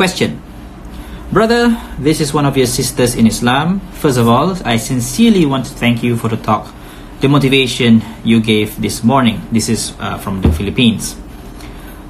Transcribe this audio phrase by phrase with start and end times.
[0.00, 0.40] Question
[1.30, 3.80] Brother, this is one of your sisters in Islam.
[4.00, 6.72] First of all, I sincerely want to thank you for the talk,
[7.20, 9.44] the motivation you gave this morning.
[9.52, 11.20] This is uh, from the Philippines.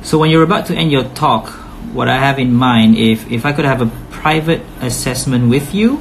[0.03, 1.49] So, when you're about to end your talk,
[1.91, 6.01] what I have in mind, if, if I could have a private assessment with you,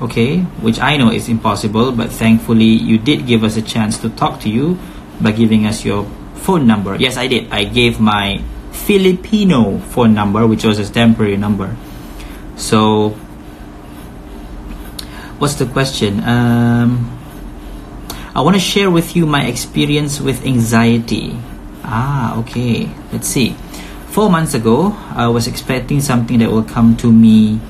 [0.00, 4.08] okay, which I know is impossible, but thankfully you did give us a chance to
[4.08, 4.78] talk to you
[5.20, 6.96] by giving us your phone number.
[6.96, 7.52] Yes, I did.
[7.52, 8.40] I gave my
[8.86, 11.76] Filipino phone number, which was a temporary number.
[12.56, 13.10] So,
[15.38, 16.22] what's the question?
[16.24, 17.18] Um,
[18.34, 21.36] I want to share with you my experience with anxiety.
[21.82, 22.88] Ah, okay.
[23.12, 23.56] Let's see.
[24.08, 27.60] Four months ago, I was expecting something that will come to me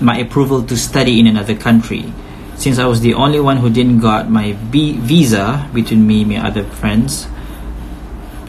[0.00, 2.12] my approval to study in another country.
[2.56, 6.30] Since I was the only one who didn't got my B- visa between me and
[6.30, 7.26] my other friends,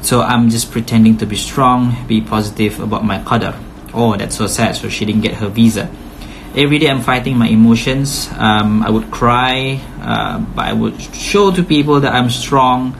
[0.01, 3.55] so I'm just pretending to be strong, be positive about my qadar.
[3.93, 4.75] Oh, that's so sad.
[4.75, 5.89] So she didn't get her visa.
[6.55, 8.29] Every day I'm fighting my emotions.
[8.37, 12.95] Um, I would cry, uh, but I would show to people that I'm strong.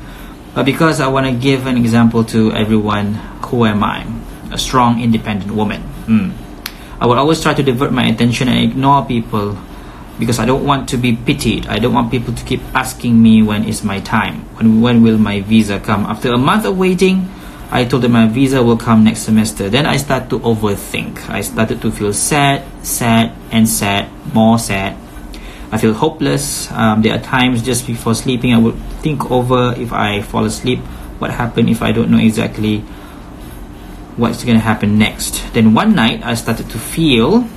[0.53, 3.13] But because I want to give an example to everyone,
[3.45, 4.06] who am I?
[4.52, 5.84] A strong, independent woman.
[6.06, 6.34] Mm.
[7.00, 9.58] I would always try to divert my attention and ignore people
[10.20, 11.67] because I don't want to be pitied.
[11.67, 14.44] I don't want people to keep asking me when is my time.
[14.59, 16.06] When when will my visa come?
[16.06, 17.31] After a month of waiting,
[17.72, 19.70] I told them my visa will come next semester.
[19.70, 21.30] Then I start to overthink.
[21.30, 24.97] I started to feel sad, sad, and sad, more sad.
[25.72, 26.70] I feel hopeless.
[26.72, 28.75] Um, there are times just before sleeping, I would
[29.06, 30.80] think over if I fall asleep,
[31.22, 32.80] what happened if I don't know exactly
[34.17, 35.45] what's going to happen next.
[35.53, 37.47] Then one night, I started to feel.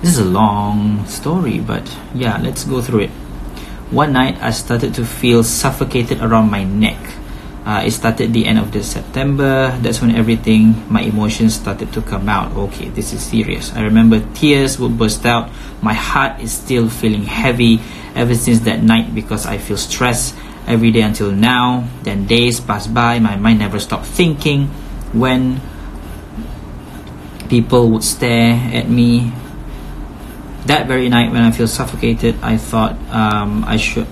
[0.00, 1.82] This is a long story, but
[2.14, 3.10] yeah, let's go through it.
[3.90, 6.98] One night, I started to feel suffocated around my neck.
[7.66, 9.76] Uh, it started the end of the September.
[9.82, 12.54] That's when everything, my emotions started to come out.
[12.54, 13.74] Okay, this is serious.
[13.74, 15.50] I remember tears would burst out.
[15.82, 17.80] My heart is still feeling heavy
[18.14, 20.36] ever since that night because I feel stressed
[20.68, 21.88] every day until now.
[22.04, 23.18] Then days pass by.
[23.18, 24.68] My mind never stopped thinking
[25.10, 25.60] when
[27.48, 29.32] people would stare at me
[30.68, 34.06] that very night when I feel suffocated, I thought um, I should.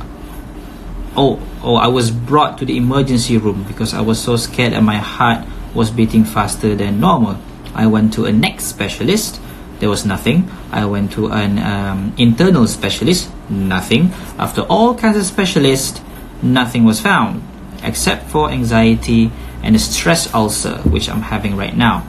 [1.17, 1.77] Oh, oh!
[1.77, 5.47] I was brought to the emergency room because I was so scared and my heart
[5.75, 7.39] was beating faster than normal.
[7.75, 9.41] I went to a neck specialist.
[9.78, 10.50] There was nothing.
[10.72, 13.31] I went to an um, internal specialist.
[13.49, 14.12] Nothing.
[14.39, 16.00] After all kinds of specialists,
[16.43, 17.43] nothing was found
[17.83, 19.31] except for anxiety
[19.62, 22.06] and a stress ulcer, which I'm having right now.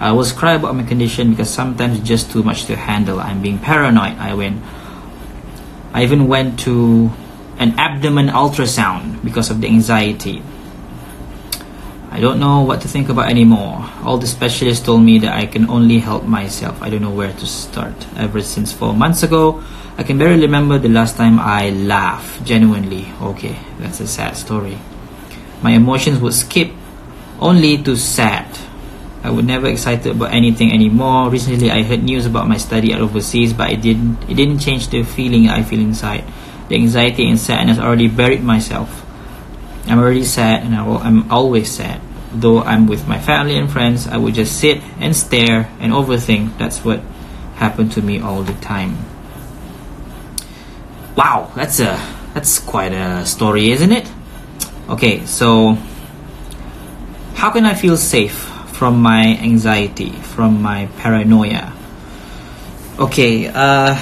[0.00, 3.20] I was cry about my condition because sometimes it's just too much to handle.
[3.20, 4.16] I'm being paranoid.
[4.16, 4.64] I went.
[5.92, 7.10] I even went to
[7.58, 10.42] an abdomen ultrasound because of the anxiety.
[12.10, 13.84] I don't know what to think about anymore.
[14.02, 16.80] All the specialists told me that I can only help myself.
[16.80, 17.94] I don't know where to start.
[18.16, 19.62] Ever since four months ago,
[19.98, 23.12] I can barely remember the last time I laughed genuinely.
[23.20, 24.78] Okay, that's a sad story.
[25.60, 26.72] My emotions would skip
[27.38, 28.48] only to sad.
[29.22, 31.28] I was never excited about anything anymore.
[31.28, 34.16] Recently, I heard news about my study at overseas, but it didn't.
[34.28, 36.24] It didn't change the feeling I feel inside.
[36.68, 39.04] The anxiety and sadness already buried myself.
[39.86, 42.00] I'm already sad, and I am always sad.
[42.32, 46.56] Though I'm with my family and friends, I would just sit and stare and overthink.
[46.56, 47.00] That's what
[47.56, 48.96] happened to me all the time.
[51.14, 52.00] Wow, that's a
[52.32, 54.08] that's quite a story, isn't it?
[54.88, 55.76] Okay, so
[57.34, 58.49] how can I feel safe
[58.80, 61.68] from my anxiety, from my paranoia?
[62.96, 63.92] Okay, uh,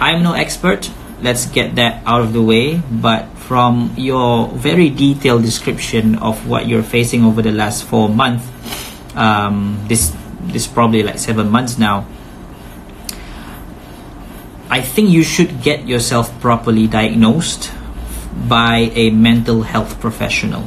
[0.00, 0.88] I'm no expert.
[1.20, 2.80] Let's get that out of the way.
[2.80, 8.48] But from your very detailed description of what you're facing over the last four months,
[9.12, 10.16] um, this
[10.48, 12.08] this probably like seven months now.
[14.72, 17.68] I think you should get yourself properly diagnosed
[18.48, 20.64] by a mental health professional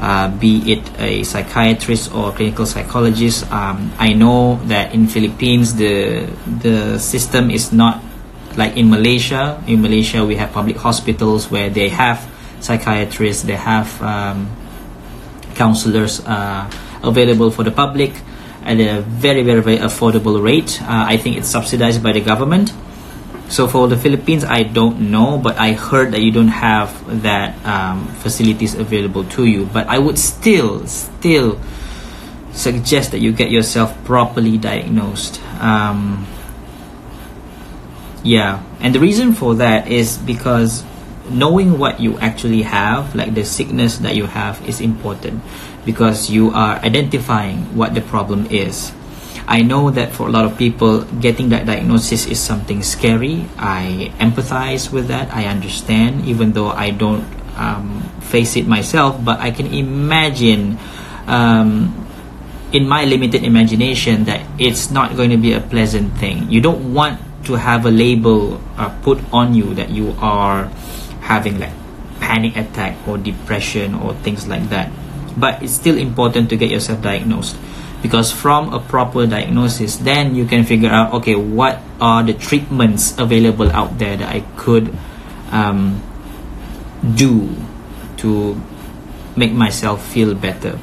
[0.00, 3.44] uh, be it a psychiatrist or clinical psychologist.
[3.52, 8.00] Um, I know that in Philippines the the system is not
[8.56, 9.62] like in Malaysia.
[9.68, 12.24] In Malaysia, we have public hospitals where they have
[12.60, 14.48] psychiatrists, they have um,
[15.54, 16.64] counselors uh,
[17.02, 18.16] available for the public
[18.64, 20.80] at a very very very affordable rate.
[20.80, 22.72] Uh, I think it's subsidized by the government.
[23.50, 27.58] So for the Philippines, I don't know, but I heard that you don't have that
[27.66, 29.66] um, facilities available to you.
[29.66, 31.58] But I would still, still
[32.52, 35.42] suggest that you get yourself properly diagnosed.
[35.60, 36.26] Um,
[38.22, 40.84] yeah, and the reason for that is because
[41.28, 45.42] knowing what you actually have, like the sickness that you have, is important.
[45.84, 48.92] because you are identifying what the problem is.
[49.50, 53.50] I know that for a lot of people, getting that diagnosis is something scary.
[53.58, 55.34] I empathize with that.
[55.34, 57.26] I understand, even though I don't
[57.58, 60.78] um, face it myself, but I can imagine
[61.26, 61.90] um,
[62.70, 66.46] in my limited imagination that it's not going to be a pleasant thing.
[66.46, 67.18] You don't want
[67.50, 70.70] to have a label uh, put on you that you are
[71.26, 71.74] having like
[72.20, 74.94] panic attack or depression or things like that.
[75.36, 77.58] But it's still important to get yourself diagnosed
[78.02, 83.16] because from a proper diagnosis, then you can figure out okay, what are the treatments
[83.18, 84.96] available out there that I could
[85.50, 86.02] um,
[87.14, 87.54] do
[88.18, 88.60] to
[89.36, 90.78] make myself feel better.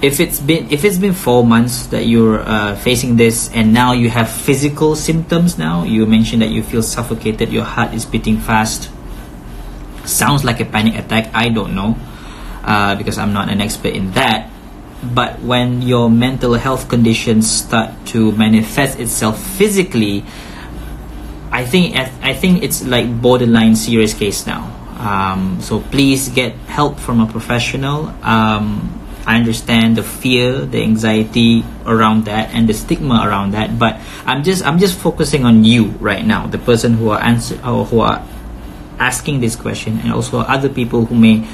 [0.00, 3.92] If it's been if it's been four months that you're uh, facing this and now
[3.92, 8.38] you have physical symptoms now you mentioned that you feel suffocated your heart is beating
[8.38, 8.90] fast
[10.06, 11.98] sounds like a panic attack i don't know
[12.62, 14.48] uh, because i'm not an expert in that
[15.02, 20.24] but when your mental health conditions start to manifest itself physically
[21.50, 26.98] i think i think it's like borderline serious case now um, so please get help
[26.98, 28.98] from a professional um,
[29.28, 33.78] I understand the fear, the anxiety around that, and the stigma around that.
[33.78, 37.60] But I'm just I'm just focusing on you right now, the person who are answer
[37.60, 38.24] or who are
[38.98, 41.44] asking this question, and also other people who may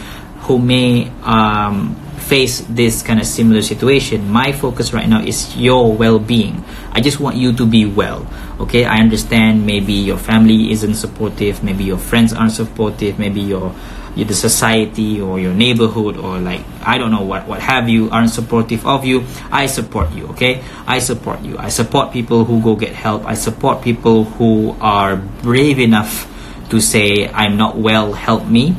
[0.47, 4.31] who may um, face this kind of similar situation.
[4.31, 6.65] My focus right now is your well-being.
[6.93, 8.27] I just want you to be well.
[8.61, 13.75] Okay, I understand maybe your family isn't supportive, maybe your friends aren't supportive, maybe your
[14.15, 18.31] the society or your neighborhood or like I don't know what what have you aren't
[18.31, 20.31] supportive of you, I support you.
[20.39, 21.59] Okay, I support you.
[21.59, 23.27] I support people who go get help.
[23.27, 26.31] I support people who are brave enough
[26.71, 28.13] to say I'm not well.
[28.15, 28.77] Help me.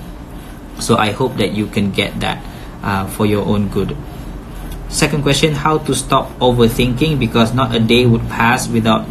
[0.80, 2.40] So I hope that you can get that
[2.86, 3.98] uh, for your own good.
[4.88, 7.20] Second question: How to stop overthinking?
[7.20, 9.04] Because not a day would pass without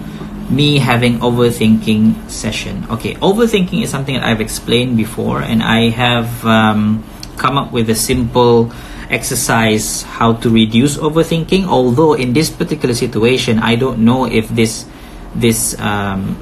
[0.48, 2.86] me having overthinking session.
[2.88, 7.02] Okay, overthinking is something that I've explained before, and I have um,
[7.36, 8.72] come up with a simple
[9.10, 11.66] exercise how to reduce overthinking.
[11.66, 14.86] Although in this particular situation, I don't know if this
[15.34, 16.38] this um,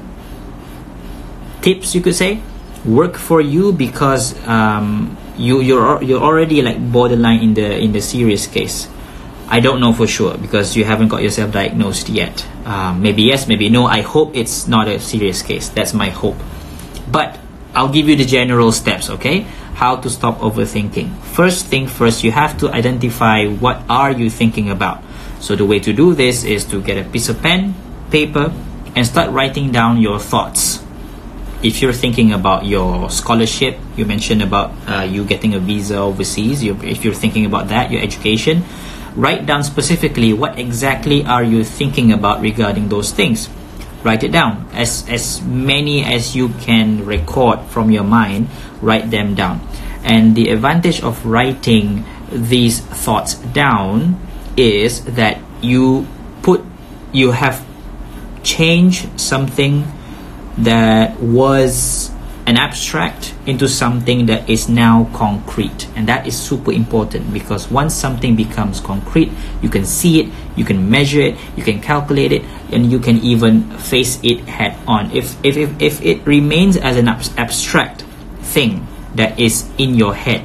[1.61, 2.39] tips you could say
[2.85, 8.01] work for you because um, you you're you're already like borderline in the in the
[8.01, 8.87] serious case.
[9.47, 12.45] I don't know for sure because you haven't got yourself diagnosed yet.
[12.65, 13.85] Um, maybe yes, maybe no.
[13.85, 15.69] I hope it's not a serious case.
[15.69, 16.37] That's my hope.
[17.11, 17.37] But
[17.75, 19.41] I'll give you the general steps, okay?
[19.73, 21.09] How to stop overthinking.
[21.33, 25.03] First thing first, you have to identify what are you thinking about.
[25.39, 27.73] So the way to do this is to get a piece of pen,
[28.11, 28.53] paper,
[28.95, 30.82] and start writing down your thoughts.
[31.63, 36.61] If you're thinking about your scholarship, you mentioned about uh, you getting a visa overseas.
[36.61, 38.65] You, if you're thinking about that, your education,
[39.15, 43.49] write down specifically what exactly are you thinking about regarding those things
[44.03, 48.47] write it down as as many as you can record from your mind
[48.81, 49.61] write them down
[50.03, 54.19] and the advantage of writing these thoughts down
[54.57, 56.05] is that you
[56.41, 56.63] put
[57.13, 57.65] you have
[58.43, 59.85] changed something
[60.57, 62.11] that was
[62.45, 65.87] an abstract into something that is now concrete.
[65.95, 70.65] And that is super important because once something becomes concrete you can see it you
[70.65, 75.11] can measure it you can calculate it and you can even face it head on.
[75.11, 78.03] If if if, if it remains as an ab- abstract
[78.41, 80.43] thing that is in your head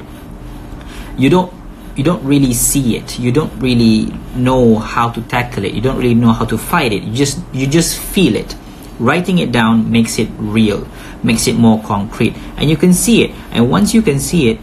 [1.17, 1.53] you don't
[1.97, 3.19] you don't really see it.
[3.19, 5.75] You don't really know how to tackle it.
[5.75, 7.03] You don't really know how to fight it.
[7.03, 8.55] You just you just feel it
[8.99, 10.87] writing it down makes it real
[11.23, 12.37] makes it more concrete.
[12.57, 13.33] And you can see it.
[13.50, 14.59] And once you can see it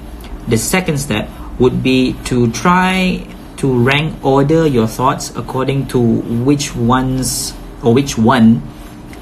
[0.47, 3.25] the second step would be to try
[3.57, 8.61] to rank order your thoughts according to which ones or which one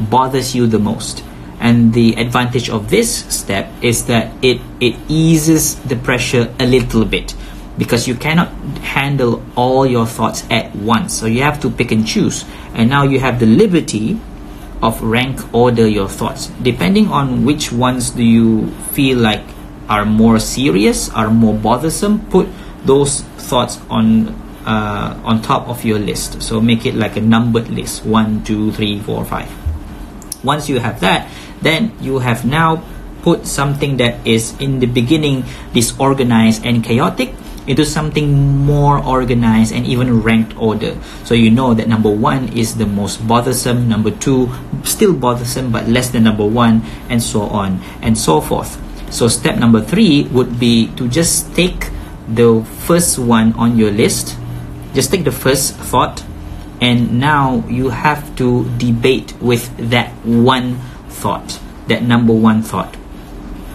[0.09, 1.23] bothers you the most.
[1.59, 7.05] And the advantage of this step is that it it eases the pressure a little
[7.05, 7.35] bit
[7.77, 8.49] because you cannot
[8.81, 11.13] handle all your thoughts at once.
[11.13, 12.43] So you have to pick and choose.
[12.73, 14.19] And now you have the liberty
[14.83, 16.51] of rank order your thoughts.
[16.61, 19.41] Depending on which ones do you feel like
[19.87, 22.47] are more serious are more bothersome put
[22.85, 24.27] those thoughts on
[24.67, 26.43] uh, on top of your list.
[26.43, 28.05] So make it like a numbered list.
[28.05, 29.47] One two three four five.
[30.43, 31.31] Once you have that
[31.63, 32.83] then you have now
[33.23, 37.31] put something that is in the beginning disorganized and chaotic
[37.67, 40.97] into something more organized and even ranked order.
[41.23, 44.49] So you know that number one is the most bothersome, number two
[44.83, 48.79] still bothersome but less than number one, and so on and so forth.
[49.13, 51.89] So step number three would be to just take
[52.27, 54.37] the first one on your list.
[54.93, 56.23] Just take the first thought,
[56.81, 60.77] and now you have to debate with that one
[61.09, 62.95] thought, that number one thought.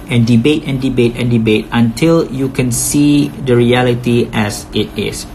[0.09, 5.27] And debate and debate and debate until you can see the reality as it is.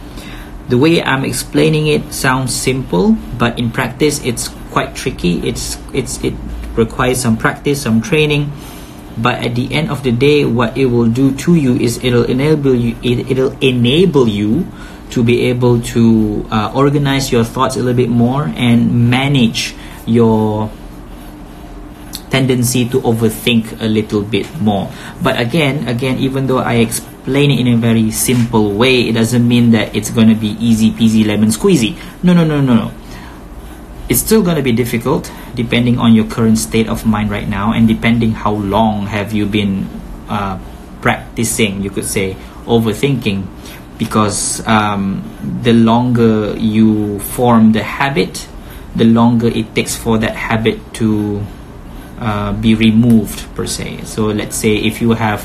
[0.70, 5.46] The way I'm explaining it sounds simple, but in practice it's quite tricky.
[5.46, 6.34] It's it's it
[6.74, 8.50] requires some practice, some training
[9.18, 12.26] but at the end of the day what it will do to you is it'll
[12.26, 14.66] enable you it, it'll enable you
[15.12, 19.76] to be able to uh, organize your thoughts a little bit more and manage
[20.06, 20.72] your
[22.34, 24.90] tendency to overthink a little bit more.
[25.22, 29.46] But again again even though i explain it in a very simple way it doesn't
[29.46, 31.94] mean that it's going to be easy peasy lemon squeezy.
[32.26, 32.90] No no no no no.
[34.10, 37.72] It's still going to be difficult depending on your current state of mind right now
[37.72, 39.86] and depending how long have you been
[40.28, 40.58] uh,
[41.06, 42.34] practicing you could say
[42.66, 43.46] overthinking.
[43.94, 45.22] Because um,
[45.62, 48.50] the longer you form the habit
[48.96, 51.46] the longer it takes for that habit to
[52.24, 55.44] uh, be removed per se so let's say if you have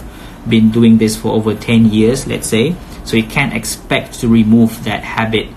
[0.48, 4.84] been doing this for over 10 years let's say so you can't expect to remove
[4.84, 5.48] that habit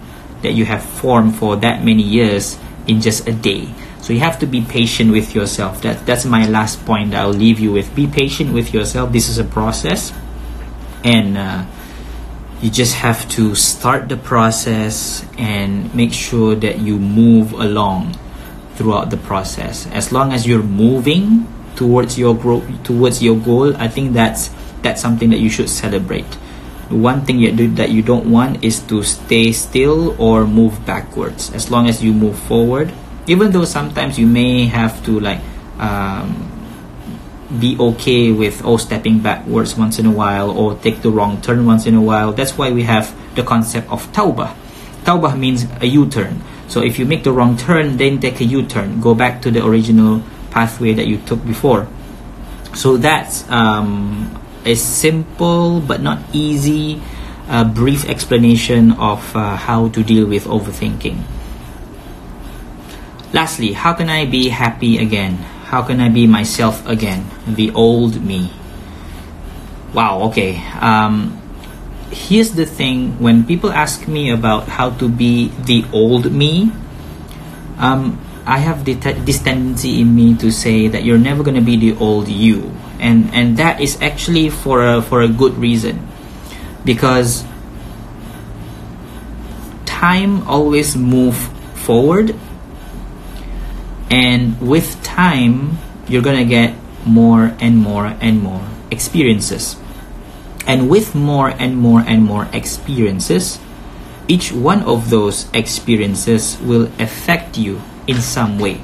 [0.42, 3.70] that you have formed for that many years in just a day.
[4.02, 5.82] So you have to be patient with yourself.
[5.84, 7.94] That that's my last point I'll leave you with.
[7.96, 9.12] Be patient with yourself.
[9.12, 10.12] This is a process,
[11.04, 11.66] and uh,
[12.62, 18.18] you just have to start the process and make sure that you move along
[18.76, 19.88] throughout the process.
[19.92, 24.50] As long as you're moving towards your growth, towards your goal, I think that's
[24.82, 26.28] that's something that you should celebrate.
[26.90, 31.54] One thing you do that you don't want is to stay still or move backwards.
[31.54, 32.92] As long as you move forward
[33.28, 35.40] even though sometimes you may have to like
[35.78, 36.48] um,
[37.60, 41.66] be okay with oh stepping backwards once in a while or take the wrong turn
[41.66, 44.56] once in a while that's why we have the concept of taubah
[45.04, 49.04] taubah means a u-turn so if you make the wrong turn then take a u-turn
[49.04, 51.88] go back to the original pathway that you took before
[52.74, 54.32] so that's um,
[54.64, 57.02] a simple but not easy
[57.52, 61.20] uh, brief explanation of uh, how to deal with overthinking.
[63.34, 65.36] Lastly, how can I be happy again?
[65.68, 67.26] How can I be myself again?
[67.48, 68.52] The old me.
[69.94, 70.64] Wow, okay.
[70.80, 71.41] Um,
[72.12, 73.20] here's the thing.
[73.20, 76.72] When people ask me about how to be the old me,
[77.78, 81.78] um, I have this tendency in me to say that you're never going to be
[81.78, 82.72] the old you.
[83.00, 86.08] And and that is actually for a for a good reason.
[86.86, 87.44] Because
[89.86, 91.38] time always move
[91.74, 92.36] forward
[94.10, 95.78] and with time
[96.08, 96.76] you're gonna get
[97.06, 99.81] more and more and more experiences
[100.68, 103.60] and with more and more and more experiences
[104.32, 108.80] each one of those experiences will affect you in some way.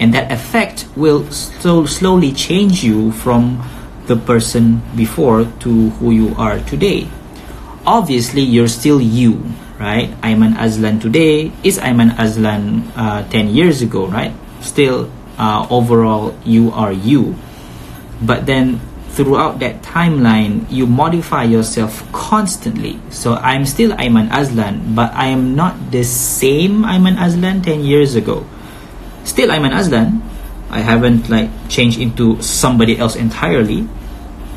[0.00, 3.60] And that effect will so slowly change you from
[4.06, 7.08] the person before to who you are today.
[7.84, 9.44] Obviously you're still you
[9.78, 10.12] right?
[10.20, 14.32] Aiman Azlan today is Aiman Azlan uh, 10 years ago right?
[14.60, 17.36] Still uh, overall you are you.
[18.22, 18.80] But then
[19.20, 25.54] throughout that timeline you modify yourself constantly so i'm still aiman azlan but i am
[25.54, 28.40] not the same aiman azlan 10 years ago
[29.24, 30.22] Still, Aiman Azlan.
[30.70, 33.86] I haven't like changed into somebody else entirely,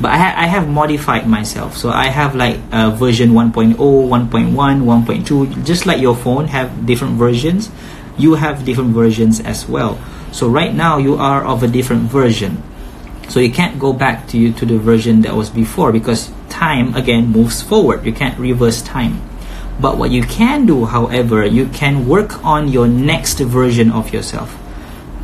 [0.00, 1.76] but I, ha- I have modified myself.
[1.76, 5.64] So I have like uh, version 1.0, 1.1, 1.2.
[5.64, 7.70] Just like your phone have different versions,
[8.16, 9.98] you have different versions as well.
[10.32, 12.62] So right now you are of a different version.
[13.28, 16.94] So you can't go back to you to the version that was before because time
[16.94, 18.04] again moves forward.
[18.04, 19.20] You can't reverse time.
[19.80, 24.54] But what you can do, however, you can work on your next version of yourself.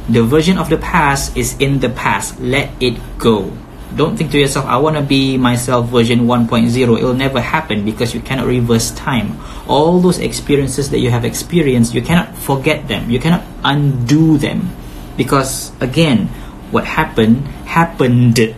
[0.08, 2.40] The version of the past is in the past.
[2.40, 3.52] Let it go.
[3.94, 6.70] Don't think to yourself, I want to be myself version 1.0.
[6.98, 9.38] It'll never happen because you cannot reverse time.
[9.66, 13.10] All those experiences that you have experienced, you cannot forget them.
[13.10, 14.70] You cannot undo them.
[15.16, 16.30] Because again,
[16.70, 18.54] what happened, happened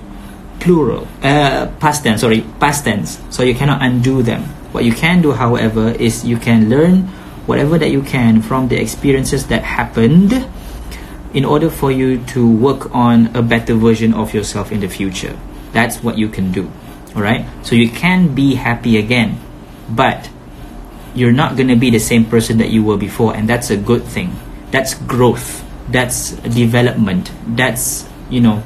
[0.60, 1.08] plural.
[1.22, 3.20] Uh, past tense, sorry, past tense.
[3.30, 4.42] So you cannot undo them.
[4.72, 7.08] What you can do, however, is you can learn
[7.46, 10.48] whatever that you can from the experiences that happened
[11.34, 15.36] in order for you to work on a better version of yourself in the future.
[15.72, 16.70] That's what you can do.
[17.16, 17.44] All right?
[17.62, 19.40] So you can be happy again,
[19.88, 20.30] but
[21.14, 23.76] you're not going to be the same person that you were before, and that's a
[23.76, 24.36] good thing.
[24.70, 25.64] That's growth.
[25.88, 27.30] That's development.
[27.46, 28.62] That's, you know,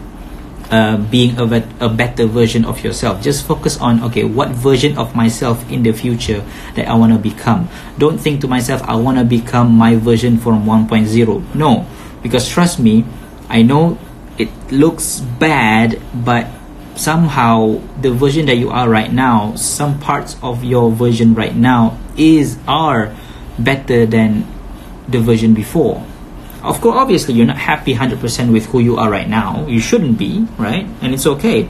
[0.70, 1.44] uh, being a,
[1.80, 3.22] a better version of yourself.
[3.22, 6.44] Just focus on okay, what version of myself in the future
[6.74, 7.68] that I want to become.
[7.98, 11.54] Don't think to myself, I want to become my version from 1.0.
[11.54, 11.86] No,
[12.22, 13.04] because trust me,
[13.48, 13.98] I know
[14.38, 16.48] it looks bad, but
[16.96, 21.98] somehow the version that you are right now, some parts of your version right now
[22.16, 23.14] is are
[23.58, 24.46] better than
[25.08, 26.04] the version before
[26.66, 29.66] of course obviously you're not happy 100% with who you are right now.
[29.66, 30.86] You shouldn't be right?
[31.00, 31.68] And it's okay.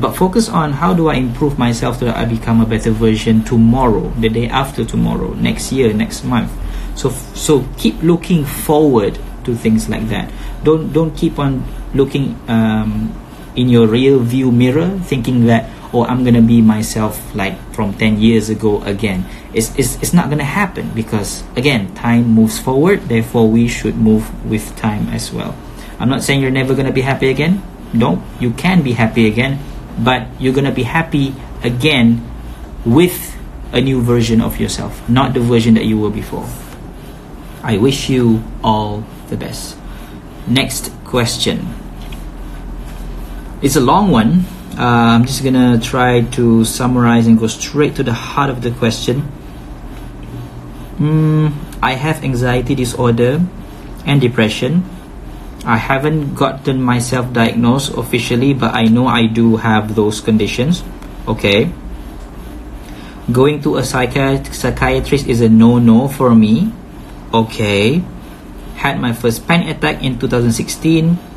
[0.00, 3.44] But focus on how do i improve myself so that i become a better version
[3.44, 6.50] tomorrow the day after tomorrow next year next month.
[6.96, 10.30] So so keep looking forward to things like that.
[10.64, 13.14] Don't don't keep on looking um,
[13.54, 18.20] in your real view mirror thinking that oh i'm gonna be myself like from 10
[18.20, 19.24] years ago again.
[19.54, 24.24] It's, it's, it's not gonna happen because again time moves forward therefore we should move
[24.48, 25.56] with time as well.
[25.98, 27.62] I'm not saying you're never gonna be happy again.
[27.92, 29.58] No you can be happy again
[29.98, 32.24] but you're gonna be happy again
[32.84, 33.36] with
[33.72, 36.48] a new version of yourself not the version that you were before.
[37.62, 39.76] I wish you all the best.
[40.46, 41.68] Next question.
[43.62, 44.44] It's a long one
[44.78, 48.70] uh, I'm just gonna try to summarize and go straight to the heart of the
[48.70, 49.28] question.
[50.96, 51.52] Mm,
[51.82, 53.44] I have anxiety disorder
[54.06, 54.84] and depression.
[55.64, 60.82] I haven't gotten myself diagnosed officially, but I know I do have those conditions.
[61.28, 61.70] Okay.
[63.30, 66.72] Going to a psychiat- psychiatrist is a no no for me.
[67.32, 68.02] Okay.
[68.76, 71.31] Had my first panic attack in 2016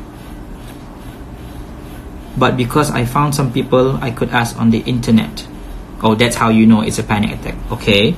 [2.36, 5.46] but because I found some people I could ask on the internet.
[6.02, 7.56] Oh, that's how you know it's a panic attack.
[7.72, 8.14] Okay.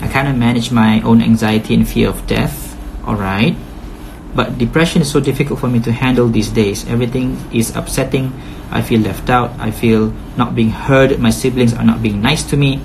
[0.00, 2.76] I kind of manage my own anxiety and fear of death.
[3.06, 3.56] Alright.
[4.34, 6.86] But depression is so difficult for me to handle these days.
[6.88, 8.32] Everything is upsetting.
[8.70, 9.50] I feel left out.
[9.58, 11.18] I feel not being heard.
[11.18, 12.80] My siblings are not being nice to me.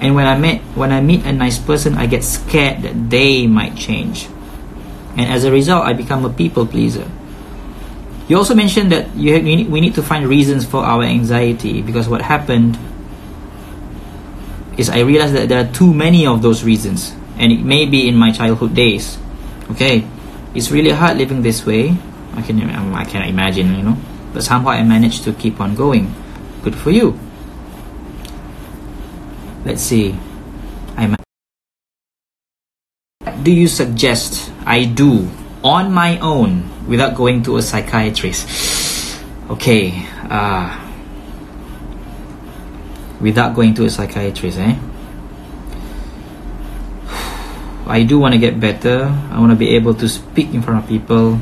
[0.00, 3.46] And when I meet when I meet a nice person, I get scared that they
[3.46, 4.28] might change.
[5.16, 7.04] And as a result, I become a people pleaser.
[8.30, 12.08] You also mentioned that you have, we need to find reasons for our anxiety because
[12.08, 12.78] what happened
[14.78, 18.06] is I realized that there are too many of those reasons, and it may be
[18.06, 19.18] in my childhood days.
[19.72, 20.06] Okay,
[20.54, 21.98] it's really hard living this way.
[22.34, 23.98] I can um, I can imagine, you know,
[24.32, 26.14] but somehow I managed to keep on going.
[26.62, 27.18] Good for you.
[29.64, 30.14] Let's see.
[30.96, 31.16] I
[33.42, 35.26] do you suggest I do
[35.62, 39.20] on my own without going to a psychiatrist.
[39.50, 40.78] Okay, uh,
[43.20, 44.78] without going to a psychiatrist, eh?
[47.86, 49.04] I do want to get better.
[49.30, 51.36] I want to be able to speak in front of people.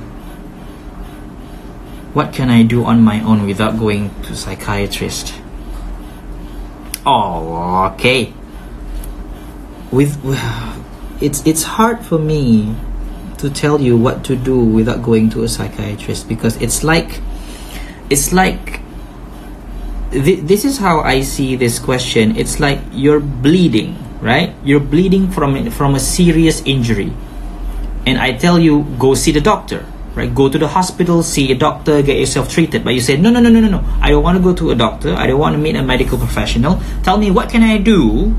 [2.14, 5.34] What can I do on my own without going to psychiatrist?
[7.06, 8.32] Oh, okay.
[9.92, 10.18] With
[11.20, 12.74] it's it's hard for me
[13.38, 17.20] to tell you what to do without going to a psychiatrist because it's like
[18.10, 18.80] it's like
[20.10, 22.36] th- this is how I see this question.
[22.36, 24.54] It's like you're bleeding right?
[24.64, 27.12] You're bleeding from from a serious injury.
[28.06, 30.34] And I tell you go see the doctor right?
[30.34, 32.84] Go to the hospital see a doctor get yourself treated.
[32.84, 33.84] But you say no no no no no no.
[34.00, 35.14] I don't want to go to a doctor.
[35.14, 36.80] I don't want to meet a medical professional.
[37.02, 38.34] Tell me what can I do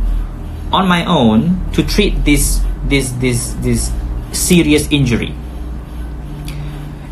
[0.71, 3.91] on my own to treat this this this this
[4.31, 5.35] serious injury.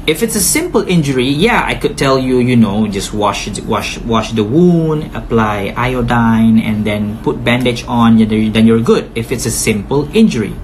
[0.07, 3.99] If it's a simple injury, yeah, I could tell you, you know, just wash wash
[4.07, 8.15] wash the wound, apply iodine, and then put bandage on.
[8.15, 9.11] Then you're good.
[9.15, 10.55] If it's a simple injury,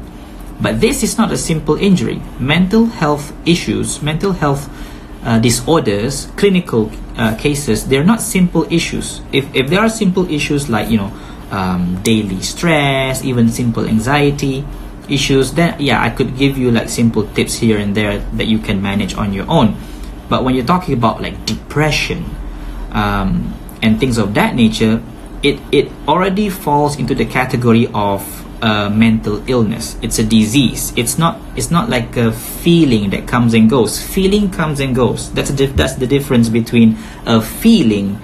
[0.64, 2.24] but this is not a simple injury.
[2.40, 4.72] Mental health issues, mental health
[5.28, 9.20] uh, disorders, clinical uh, cases, they're not simple issues.
[9.36, 11.12] If if there are simple issues like you know
[11.52, 14.64] um, daily stress, even simple anxiety,
[15.10, 18.60] issues then yeah i could give you like simple tips here and there that you
[18.60, 19.76] can manage on your own.
[20.30, 22.26] But when you're talking about like depression
[22.92, 25.04] um, and things of that nature
[25.44, 28.24] it it already falls into the category of
[28.64, 29.98] uh, mental illness.
[30.02, 30.94] It's a disease.
[30.96, 34.02] It's not it's not like a feeling that comes and goes.
[34.02, 35.32] Feeling comes and goes.
[35.34, 38.20] That's dif- that's the difference between a feeling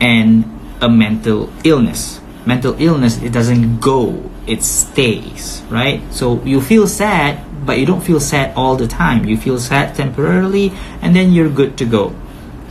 [0.00, 0.46] and
[0.80, 6.00] a mental illness mental illness it doesn't go it stays, right?
[6.10, 9.26] So you feel sad, but you don't feel sad all the time.
[9.26, 12.16] You feel sad temporarily, and then you're good to go,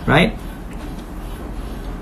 [0.07, 0.35] right?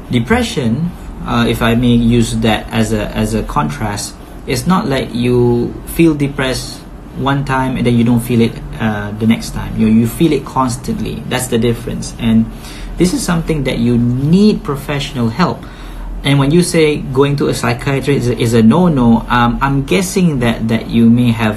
[0.10, 0.92] Depression,
[1.28, 4.16] uh, if I may use that as a as a contrast,
[4.48, 6.80] it's not like you feel depressed
[7.20, 9.76] one time and then you don't feel it uh, the next time.
[9.76, 11.20] You you feel it constantly.
[11.28, 12.16] That's the difference.
[12.20, 12.48] And
[12.96, 15.60] this is something that you need professional help
[16.26, 19.84] and when you say going to a psychiatrist is a, is a no-no um, i'm
[19.84, 21.56] guessing that that you may have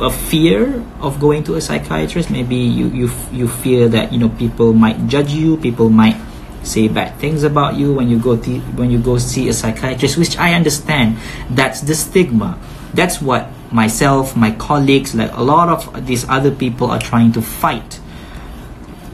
[0.00, 2.30] a fear of going to a psychiatrist.
[2.30, 6.16] Maybe you you you fear that you know people might judge you people might
[6.62, 10.18] say bad things about you when you go to, when you go see a psychiatrist
[10.18, 11.18] which i understand.
[11.50, 12.58] That's the stigma.
[12.94, 17.42] That's what myself my colleagues like a lot of these other people are trying to
[17.42, 18.00] fight.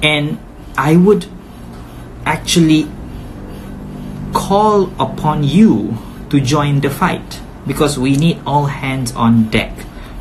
[0.03, 0.39] And
[0.77, 1.27] i would
[2.27, 2.91] actually
[4.35, 5.97] call upon you
[6.29, 7.41] to join the fight.
[7.67, 9.73] Because we need all hands on deck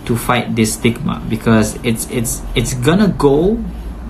[0.05, 1.19] to fight this stigma.
[1.27, 3.59] Because it's it's it's gonna go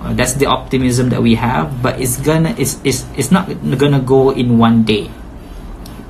[0.04, 3.48] uh, that's the optimism that we have but it's gonna it's, it's it's not
[3.80, 5.10] gonna go in one day.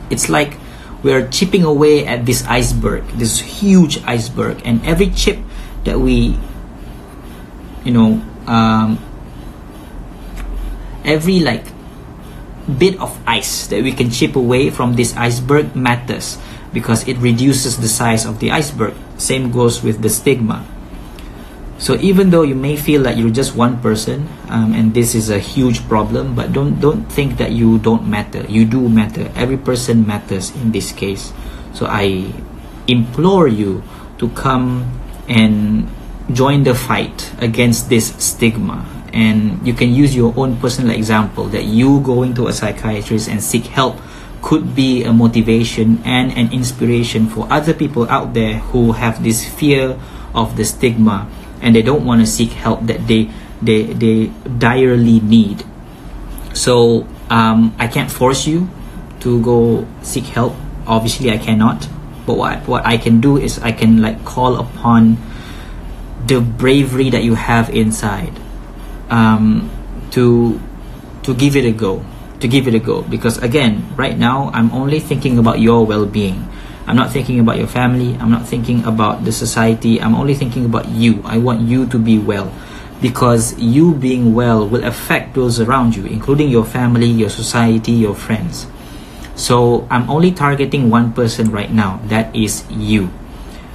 [0.09, 0.57] It's like
[1.03, 5.37] we're chipping away at this iceberg this huge iceberg and every chip
[5.83, 6.39] that we
[7.83, 8.97] you know um,
[11.03, 11.67] every like
[12.67, 16.37] bit of ice that we can chip away from this iceberg matters
[16.71, 18.93] because it reduces the size of the iceberg.
[19.17, 20.65] Same goes with the stigma.
[21.77, 25.29] So even though you may feel that you're just one person um, and this is
[25.29, 28.45] a huge problem, but don't don't think that you don't matter.
[28.47, 29.29] You do matter.
[29.35, 31.33] Every person matters in this case.
[31.73, 32.31] So I
[32.87, 33.83] implore you
[34.19, 34.87] to come
[35.27, 35.89] and
[36.31, 41.63] join the fight against this stigma and you can use your own personal example that
[41.65, 43.95] you going to a psychiatrist and seek help
[44.41, 49.47] could be a motivation and an inspiration for other people out there who have this
[49.47, 49.97] fear
[50.35, 51.29] of the stigma
[51.61, 54.27] and they don't want to seek help that they they they
[54.59, 55.63] direly need.
[56.53, 58.67] So um, i can't force you
[59.21, 60.53] to go seek help.
[60.85, 61.87] Obviously i cannot.
[62.25, 65.17] But what what i can do is i can like call upon
[66.27, 68.42] the bravery that you have inside
[69.09, 69.69] um,
[70.11, 70.59] to
[71.23, 72.03] to give it a go
[72.43, 73.01] to give it a go.
[73.01, 76.43] Because again right now i'm only thinking about your well-being.
[76.85, 78.19] I'm not thinking about your family.
[78.19, 80.03] I'm not thinking about the society.
[80.03, 81.23] I'm only thinking about you.
[81.23, 82.51] I want you to be well.
[82.99, 88.15] Because you being well will affect those around you including your family your society your
[88.15, 88.67] friends.
[89.35, 92.03] So i'm only targeting one person right now.
[92.11, 93.07] That is you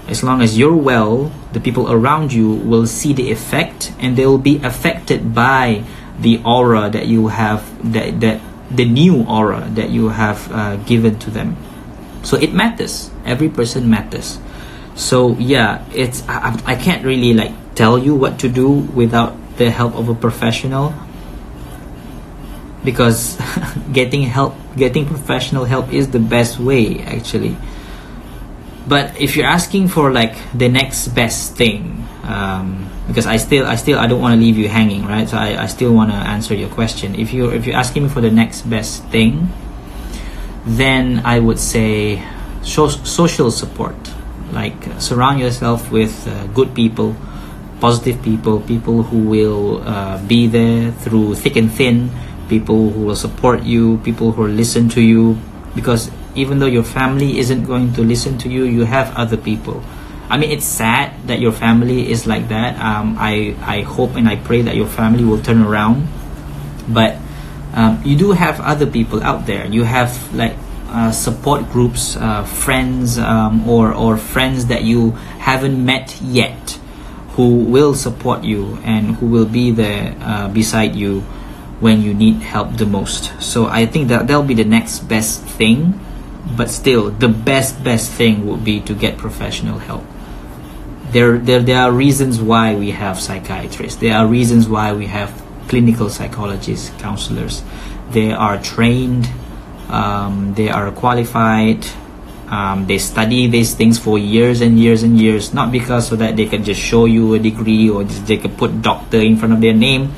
[0.08, 4.26] as long as you're well, the people around you will see the effect and they
[4.26, 5.84] will be affected by
[6.18, 8.40] the aura that you have, that, that
[8.70, 11.56] the new aura that you have uh, given to them.
[12.22, 13.10] So it matters.
[13.24, 14.38] Every person matters.
[14.94, 19.70] So yeah, it's I, I can't really like tell you what to do without the
[19.70, 20.94] help of a professional
[22.82, 23.38] because
[23.92, 27.56] getting help getting professional help is the best way actually
[28.88, 33.76] but if you're asking for like the next best thing um, because I still I
[33.76, 35.28] still I don't want to leave you hanging right?
[35.28, 37.14] So I, I still want to answer your question.
[37.14, 39.48] If you if you're asking me for the next best thing
[40.64, 42.22] then I would say
[42.62, 43.96] so, social support.
[44.52, 47.14] Like surround yourself with uh, good people
[47.80, 52.10] positive people people who will uh, be there through thick and thin
[52.48, 55.38] people who will support you people who will listen to you
[55.76, 59.82] because even though your family isn't going to listen to you you have other people.
[60.30, 62.78] I mean it's sad that your family is like that.
[62.78, 66.06] Um, i i hope and i pray that your family will turn around.
[66.88, 67.16] But
[67.74, 69.66] um, you do have other people out there.
[69.66, 70.56] You have like
[70.88, 76.78] uh, support groups uh, friends um, or or friends that you haven't met yet
[77.36, 81.20] who will support you and who will be there uh, beside you
[81.78, 83.30] when you need help the most.
[83.40, 86.00] So i think that that'll be the next best thing
[86.56, 90.04] but still the best best thing would be to get professional help.
[91.10, 94.00] There, there there are reasons why we have psychiatrists.
[94.00, 95.30] There are reasons why we have
[95.68, 97.62] clinical psychologists counselors.
[98.10, 99.28] They are trained
[99.88, 101.84] um, they are qualified
[102.48, 106.36] um, they study these things for years and years and years not because so that
[106.36, 109.52] they can just show you a degree or just they can put doctor in front
[109.52, 110.12] of their name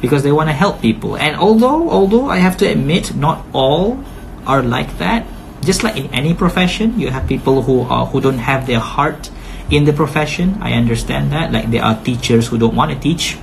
[0.00, 1.16] because they want to help people.
[1.16, 4.02] And although although i have to admit not all
[4.46, 5.26] are like that
[5.62, 9.30] just like in any profession you have people who are who don't have their heart
[9.70, 10.58] in the profession.
[10.60, 11.52] I understand that.
[11.52, 13.38] Like there are teachers who don't want to teach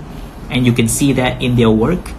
[0.49, 2.12] and you can see that in their work.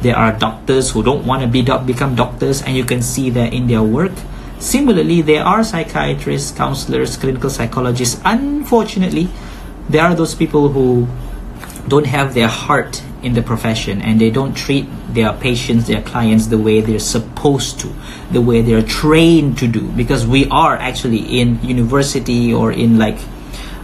[0.00, 3.30] There are doctors who don't want to be doc- become doctors and you can see
[3.30, 4.12] that in their work.
[4.58, 8.20] Similarly there are psychiatrists counselors clinical psychologists.
[8.24, 9.28] Unfortunately
[9.88, 11.06] there are those people who
[11.88, 16.48] don't have their heart in the profession and they don't treat their patients, their clients
[16.48, 17.92] the way they're supposed to,
[18.30, 19.88] the way they're trained to do.
[19.92, 23.18] Because we are actually in university or in like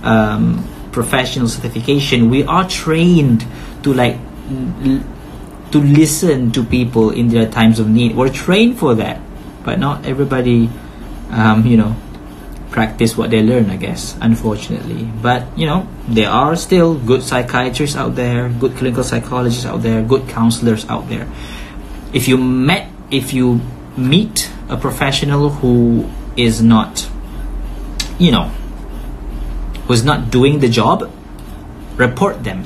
[0.03, 3.46] um, professional certification, we are trained
[3.83, 4.16] to like
[4.50, 8.16] to listen to people in their times of need.
[8.16, 9.20] We're trained for that,
[9.64, 10.68] but not everybody,
[11.31, 11.96] um, you know,
[12.70, 15.04] practice what they learn, I guess, unfortunately.
[15.04, 20.02] But, you know, there are still good psychiatrists out there, good clinical psychologists out there,
[20.02, 21.28] good counselors out there.
[22.12, 23.61] If you met, if you
[23.96, 27.09] meet a professional who is not,
[28.18, 28.48] you know,
[29.87, 31.11] who's not doing the job,
[31.96, 32.64] report them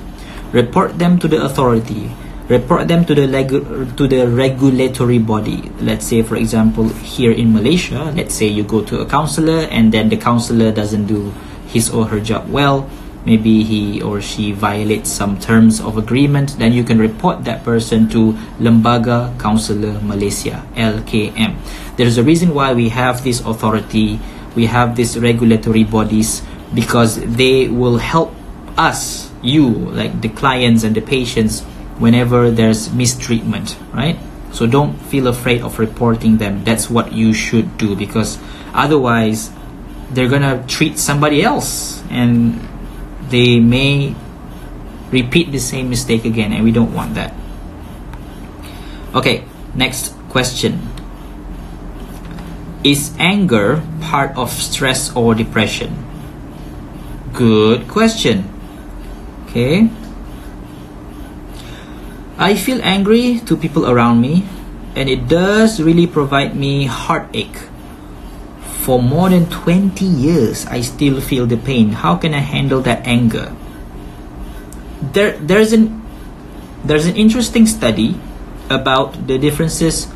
[0.55, 2.09] report them to the authority
[2.49, 5.71] report them to the leg- to the regulatory body.
[5.81, 9.93] Let's say for example here in Malaysia let's say you go to a counselor and
[9.93, 11.33] then the counselor doesn't do
[11.67, 12.89] his or her job well
[13.25, 18.09] maybe he or she violates some terms of agreement then you can report that person
[18.09, 21.57] to Lembaga Kaunselor Malaysia LKM
[21.97, 24.21] there's a reason why we have this authority
[24.55, 26.43] we have these regulatory bodies
[26.75, 28.35] because they will help
[28.77, 31.65] us you like the clients and the patients
[31.99, 34.19] whenever there's mistreatment right?
[34.53, 36.63] So don't feel afraid of reporting them.
[36.63, 38.39] That's what you should do because
[38.73, 39.51] otherwise
[40.11, 42.61] they're gonna treat somebody else and
[43.31, 44.15] they may
[45.11, 47.35] repeat the same mistake again and we don't want that.
[49.15, 50.81] Okay next question.
[52.83, 56.05] Is anger part of stress or depression?
[57.33, 58.45] Good question.
[59.47, 59.89] Okay.
[62.37, 64.43] I feel angry to people around me,
[64.97, 67.71] and it does really provide me heartache.
[68.83, 72.03] For more than 20 years, I still feel the pain.
[72.03, 73.55] How can I handle that anger?
[75.01, 76.03] There, there's an
[76.85, 78.19] there's an interesting study
[78.69, 80.11] about the differences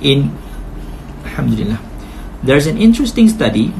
[0.00, 0.32] in
[1.24, 1.80] Alhamdulillah.
[2.42, 3.74] There's an interesting study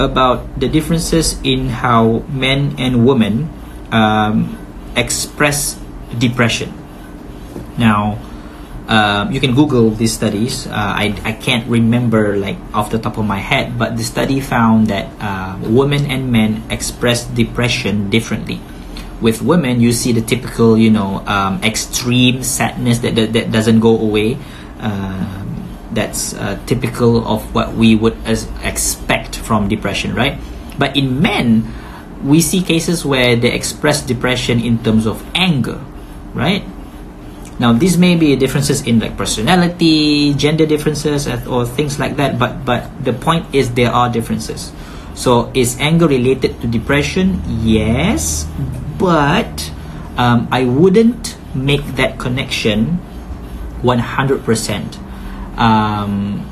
[0.00, 3.50] about the differences in how men and women
[3.92, 4.58] um,
[4.96, 5.78] express
[6.18, 6.85] depression.
[7.78, 8.18] Now,
[8.88, 10.66] uh, you can Google these studies.
[10.66, 14.40] Uh, I, I can't remember like off the top of my head, but the study
[14.40, 18.60] found that uh, women and men express depression differently.
[19.20, 23.80] With women, you see the typical, you know, um, extreme sadness that, that, that doesn't
[23.80, 24.38] go away.
[24.78, 25.46] Um,
[25.92, 30.38] that's uh, typical of what we would expect from depression, right?
[30.78, 31.72] But in men,
[32.22, 35.80] we see cases where they express depression in terms of anger,
[36.34, 36.62] right?
[37.58, 42.38] Now, these may be differences in like personality, gender differences, or things like that.
[42.38, 44.72] But but the point is there are differences.
[45.14, 47.40] So is anger related to depression?
[47.64, 48.44] Yes,
[48.98, 49.72] but
[50.18, 53.00] um, I wouldn't make that connection
[53.80, 54.98] one hundred percent.
[55.56, 56.44] Um,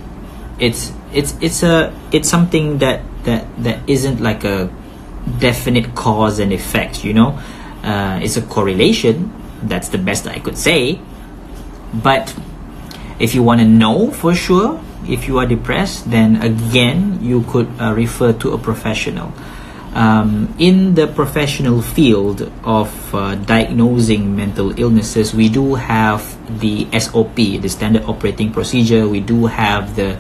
[0.59, 4.71] it's it's it's a it's something that that that isn't like a
[5.39, 7.39] definite cause and effect you know
[7.83, 9.33] uh, it's a correlation
[9.69, 11.01] that's the best i could say.
[11.95, 12.35] But
[13.19, 17.69] if you want to know for sure if you are depressed then again you could
[17.81, 19.33] uh, refer to a professional.
[19.95, 26.27] Um, in the professional field of uh, diagnosing mental illnesses we do have
[26.59, 29.07] the sop the standard operating procedure.
[29.07, 30.19] We do have the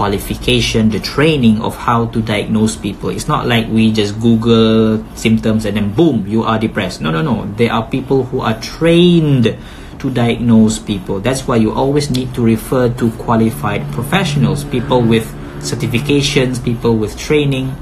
[0.00, 3.10] qualification, the training of how to diagnose people.
[3.12, 7.02] It's not like we just Google symptoms and then boom, you are depressed.
[7.02, 7.44] No, no, no.
[7.60, 9.54] There are people who are trained
[9.98, 11.20] to diagnose people.
[11.20, 15.28] That's why you always need to refer to qualified professionals, people with
[15.60, 17.76] certifications, people with training,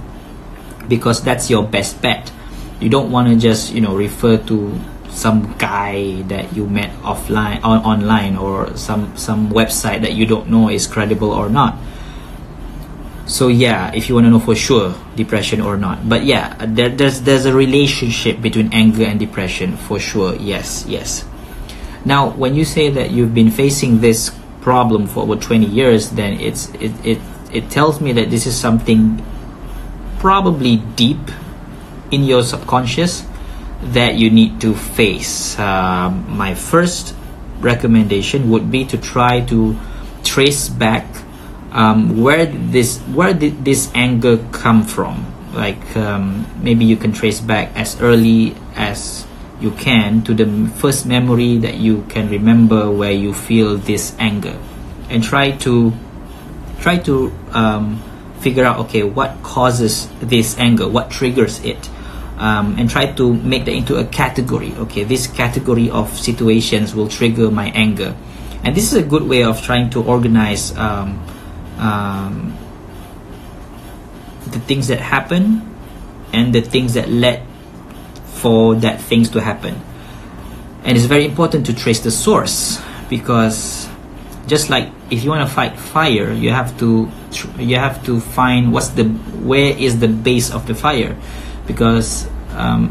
[0.88, 2.32] because that's your best bet.
[2.80, 4.74] You don't want to just, you know, refer to
[5.06, 10.50] some guy that you met offline on online or some some website that you don't
[10.50, 11.78] know is credible or not
[13.28, 16.08] so yeah if you want to know for sure depression or not.
[16.08, 20.34] But yeah there, there's there's a relationship between anger and depression for sure.
[20.36, 21.24] Yes yes.
[22.04, 26.40] Now when you say that you've been facing this problem for over 20 years then
[26.40, 27.18] it's it it,
[27.52, 29.22] it tells me that this is something
[30.18, 31.20] probably deep
[32.10, 33.24] in your subconscious
[33.82, 35.58] that you need to face.
[35.58, 37.14] Um, my first
[37.60, 39.76] recommendation would be to try to
[40.24, 41.06] trace back
[41.72, 45.26] um, where did this where did this anger come from?
[45.52, 49.26] Like um, maybe you can trace back as early as
[49.60, 54.56] you can to the first memory that you can remember where you feel this anger
[55.10, 55.92] and try to
[56.80, 58.00] try to um,
[58.40, 61.90] figure out okay what causes this anger what triggers it?
[62.38, 64.72] Um, and try to make that into a category.
[64.86, 68.16] Okay this category of situations will trigger my anger
[68.62, 71.18] and this is a good way of trying to organize um,
[71.78, 72.56] um,
[74.46, 75.74] the things that happen
[76.32, 77.42] and the things that led
[78.26, 79.80] for that things to happen.
[80.84, 83.88] And it's very important to trace the source because
[84.46, 87.10] just like if you want to fight fire you have to
[87.58, 91.16] you have to find what's the where is the base of the fire.
[91.66, 92.88] Because um,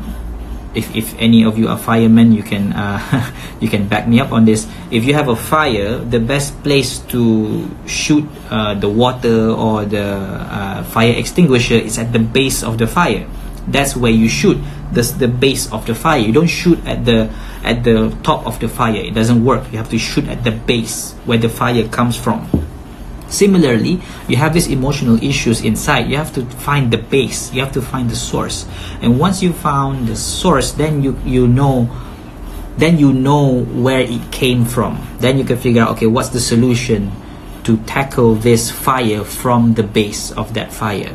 [0.75, 2.99] if, if any of you are firemen you can uh,
[3.60, 4.67] you can back me up on this.
[4.91, 10.03] If you have a fire the best place to shoot uh, the water or the
[10.03, 13.27] uh, fire extinguisher is at the base of the fire.
[13.67, 14.58] That's where you shoot.
[14.93, 16.19] The, the base of the fire.
[16.19, 17.30] You don't shoot at the
[17.63, 18.95] at the top of the fire.
[18.95, 19.69] It doesn't work.
[19.71, 22.47] You have to shoot at the base where the fire comes from
[23.30, 26.10] Similarly, you have these emotional issues inside.
[26.10, 27.54] You have to find the base.
[27.54, 28.66] You have to find the source.
[29.02, 31.90] And once you found the source, then you you know
[32.78, 35.02] then you know where it came from.
[35.20, 37.12] Then you can figure out okay, what's the solution
[37.63, 41.13] to tackle this fire from the base of that fire.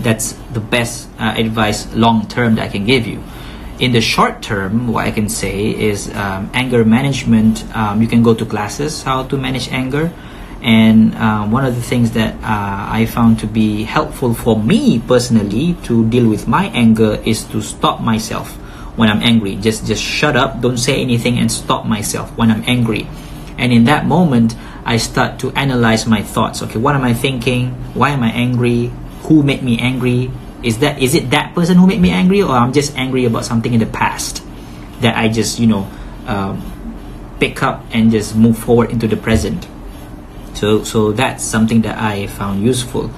[0.00, 3.22] That's the best uh, advice long term that I can give you.
[3.78, 7.64] In the short term, what I can say is um, anger management.
[7.74, 10.12] Um, you can go to classes how to manage anger
[10.66, 14.98] and uh, one of the things that uh, I found to be helpful for me
[14.98, 18.50] personally to deal with my anger is to stop myself
[18.98, 19.54] when I'm angry.
[19.54, 23.06] Just just shut up, don't say anything, and stop myself when I'm angry.
[23.56, 26.66] And in that moment, I start to analyze my thoughts.
[26.66, 27.70] Okay, what am I thinking?
[27.94, 28.90] Why am I angry?
[29.30, 30.34] Who made me angry?
[30.66, 33.44] Is that is it that person who made me angry, or I'm just angry about
[33.44, 34.42] something in the past
[34.98, 35.86] that I just you know
[36.26, 36.58] uh,
[37.38, 39.70] pick up and just move forward into the present?
[40.56, 43.10] So so that's something that i found useful.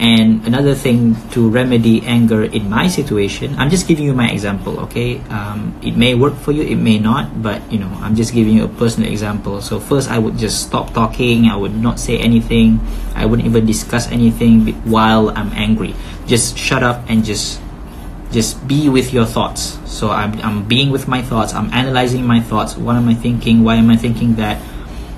[0.00, 4.80] And another thing to remedy anger in my situation i'm just giving you my example
[4.88, 5.20] okay?
[5.28, 8.56] Um, it may work for you it may not but you know i'm just giving
[8.56, 9.60] you a personal example.
[9.60, 12.80] So first i would just stop talking i would not say anything
[13.14, 15.94] i wouldn't even discuss anything while i'm angry.
[16.26, 17.60] Just shut up and just
[18.32, 19.76] just be with your thoughts.
[19.84, 23.64] So I'm, I'm being with my thoughts i'm analyzing my thoughts what am i thinking
[23.64, 24.56] why am i thinking that?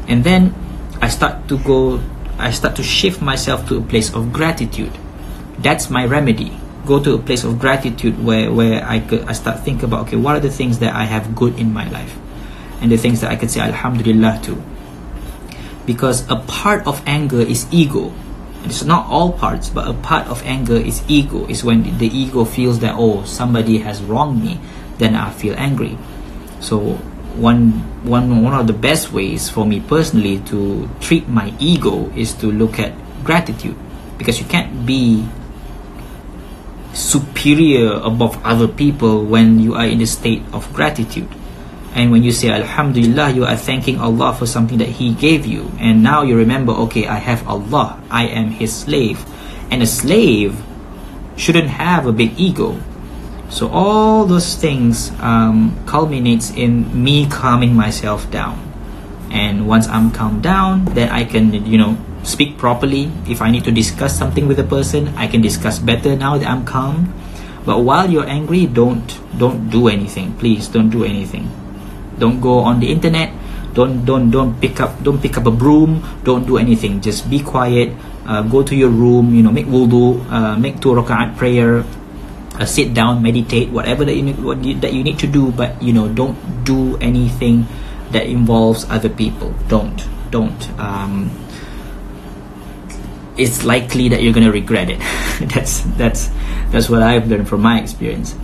[0.09, 0.55] And then
[1.03, 2.01] I start to go,
[2.39, 4.97] I start to shift myself to a place of gratitude.
[5.59, 6.57] That's my remedy.
[6.87, 10.17] Go to a place of gratitude where, where I, could, I start think about, okay,
[10.17, 12.17] what are the things that I have good in my life?
[12.81, 14.63] And the things that I can say Alhamdulillah to.
[15.87, 18.13] Because a part of anger is ego.
[18.63, 21.47] It's not all parts, but a part of anger is ego.
[21.47, 24.61] Is when the ego feels that, oh, somebody has wronged me,
[24.99, 25.99] then I feel angry.
[26.61, 27.01] So
[27.37, 32.35] one one one of the best ways for me personally to treat my ego is
[32.43, 32.93] to look at
[33.25, 33.77] gratitude.
[34.19, 35.27] Because you can't be
[36.93, 41.29] superior above other people when you are in a state of gratitude.
[41.95, 45.69] And when you say alhamdulillah you are thanking allah for something that he gave you
[45.77, 48.01] and now you remember okay i have allah.
[48.09, 49.21] I am his slave.
[49.71, 50.57] And a slave
[51.37, 52.81] shouldn't have a big ego
[53.53, 58.57] so all those things um, culminates in me calming myself down.
[59.29, 63.13] And once I'm calmed down, then I can, you know, speak properly.
[63.29, 66.49] If I need to discuss something with a person, I can discuss better now that
[66.49, 67.13] I'm calm.
[67.69, 69.05] But while you're angry, don't
[69.37, 70.33] don't do anything.
[70.41, 71.53] Please don't do anything.
[72.19, 73.37] Don't go on the internet.
[73.77, 76.01] Don't don't don't pick up don't pick up a broom.
[76.25, 77.05] Don't do anything.
[77.05, 77.93] Just be quiet.
[78.25, 79.37] Uh, go to your room.
[79.37, 80.25] You know, make wudu.
[80.33, 81.85] Uh, make two rakaat prayer
[82.63, 85.51] uh, sit down, meditate, whatever that you, need, what you, that you need to do.
[85.51, 87.67] But you know, don't do anything
[88.13, 89.53] that involves other people.
[89.67, 89.99] Don't,
[90.31, 90.71] don't.
[90.79, 91.31] Um,
[93.37, 95.01] it's likely that you're gonna regret it.
[95.51, 96.31] that's that's
[96.71, 98.37] that's what I've learned from my experience.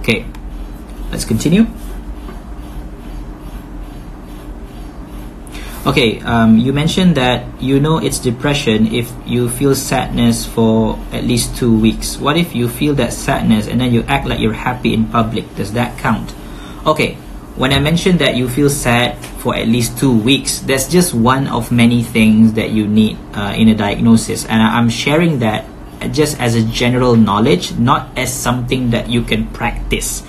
[0.00, 0.26] Okay,
[1.12, 1.66] let's continue.
[5.86, 11.22] Okay, um, you mentioned that you know it's depression if you feel sadness for at
[11.22, 12.18] least two weeks.
[12.18, 15.46] What if you feel that sadness and then you act like you're happy in public?
[15.54, 16.34] Does that count?
[16.84, 17.14] Okay,
[17.54, 21.46] when I mentioned that you feel sad for at least two weeks, that's just one
[21.46, 24.44] of many things that you need uh, in a diagnosis.
[24.44, 25.66] And I'm sharing that
[26.10, 30.26] just as a general knowledge, not as something that you can practice.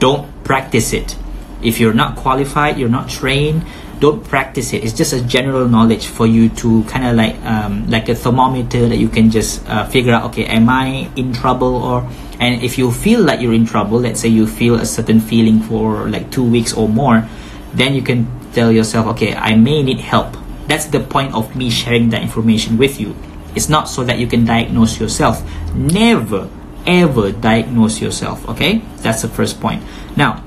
[0.00, 1.16] Don't practice it.
[1.62, 3.64] If you're not qualified, you're not trained,
[4.00, 4.84] don't practice it.
[4.84, 8.88] It's just a general knowledge for you to kind of like um, like a thermometer
[8.88, 12.08] that you can just uh, figure out okay am i in trouble or
[12.40, 15.60] and if you feel like you're in trouble let's say you feel a certain feeling
[15.60, 17.26] for like two weeks or more
[17.74, 20.36] then you can tell yourself okay i may need help.
[20.68, 23.16] That's the point of me sharing that information with you.
[23.56, 25.40] It's not so that you can diagnose yourself.
[25.74, 26.48] Never
[26.86, 28.80] ever diagnose yourself okay?
[29.04, 29.82] That's the first point.
[30.16, 30.44] Now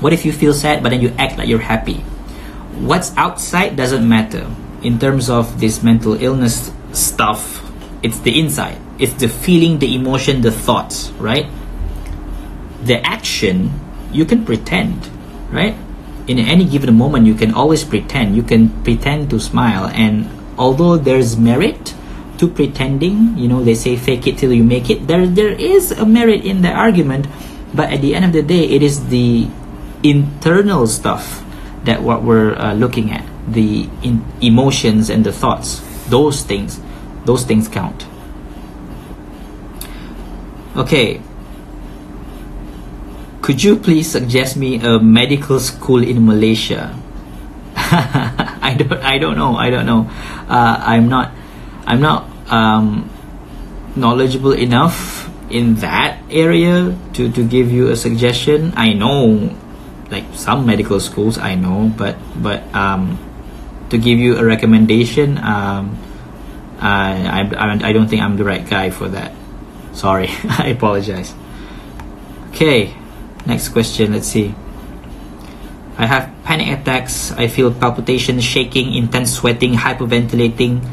[0.00, 2.02] what if you feel sad but then you act like you're happy
[2.78, 4.46] what's outside doesn't matter
[4.82, 7.62] in terms of this mental illness stuff
[8.02, 11.46] it's the inside it's the feeling the emotion the thoughts right
[12.82, 13.70] the action
[14.12, 15.08] you can pretend,
[15.50, 15.74] right?
[16.26, 18.36] In any given moment, you can always pretend.
[18.36, 21.94] You can pretend to smile, and although there's merit
[22.38, 25.06] to pretending, you know, they say fake it till you make it.
[25.06, 27.26] There, there is a merit in the argument,
[27.74, 29.48] but at the end of the day, it is the
[30.02, 31.44] internal stuff
[31.84, 33.88] that what we're uh, looking at, the
[34.40, 35.80] emotions and the thoughts.
[36.08, 36.80] Those things,
[37.24, 38.06] those things count.
[40.76, 41.20] Okay,
[43.42, 46.94] could you please suggest me a medical school in Malaysia?
[47.74, 50.06] I don't I don't know I don't know.
[50.46, 51.32] Uh, I'm not
[51.86, 53.10] I'm not um,
[53.96, 58.72] knowledgeable enough in that area to, to give you a suggestion.
[58.76, 59.50] I know
[60.10, 63.18] like some medical schools I know, but but um,
[63.90, 65.96] to give you a recommendation, um,
[66.78, 69.32] I, I I don't think I'm the right guy for that.
[69.92, 71.34] Sorry, I apologize.
[72.50, 72.94] Okay,
[73.46, 74.54] Next question, let's see.
[75.96, 77.32] I have panic attacks.
[77.32, 80.84] I feel palpitation, shaking, intense sweating, hyperventilating.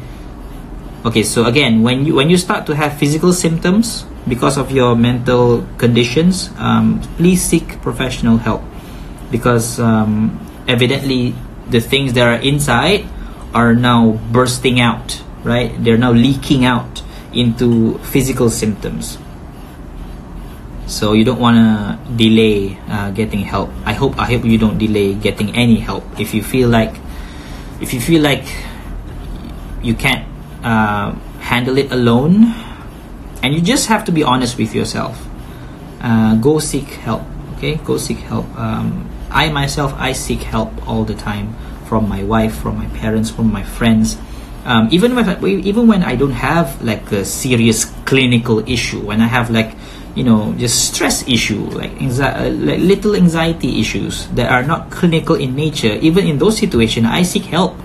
[1.04, 4.96] Okay, so again, when you when you start to have physical symptoms because of your
[4.96, 8.62] mental conditions, um, please seek professional help
[9.30, 11.34] because um, evidently
[11.68, 13.06] the things that are inside
[13.54, 15.22] are now bursting out.
[15.44, 17.02] Right, they're now leaking out
[17.32, 19.18] into physical symptoms.
[20.86, 23.70] So you don't want to delay uh, getting help.
[23.84, 26.02] I hope i hope you don't delay getting any help.
[26.18, 26.96] If you feel like
[27.80, 28.44] if you feel like
[29.80, 30.26] you can't
[30.64, 32.52] uh, handle it alone
[33.44, 35.14] and you just have to be honest with yourself
[36.02, 37.22] uh, go seek help
[37.58, 37.74] okay?
[37.84, 38.46] Go seek help.
[38.56, 41.54] Um, i myself i seek help all the time
[41.88, 44.18] from my wife from my parents from my friends.
[44.64, 49.26] Um, even when even when i don't have like a serious clinical issue when i
[49.26, 49.72] have like
[50.14, 54.90] you know just stress issue like anxiety, uh, like little anxiety issues that are not
[54.90, 57.76] clinical in nature even in those situations i seek help.